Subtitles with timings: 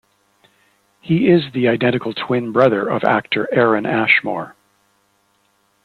[0.99, 4.55] He is the identical twin brother of actor Aaron Ashmore.